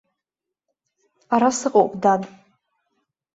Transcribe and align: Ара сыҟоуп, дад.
Ара 1.33 1.49
сыҟоуп, 1.57 1.91
дад. 2.01 2.21